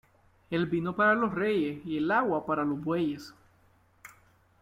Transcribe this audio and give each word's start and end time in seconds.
El 0.49 0.65
vino 0.65 0.95
para 0.95 1.13
los 1.13 1.31
reyes 1.31 1.85
y 1.85 1.97
el 1.97 2.09
agua 2.09 2.43
para 2.47 2.65
los 2.65 2.83
bueyes. 2.83 3.35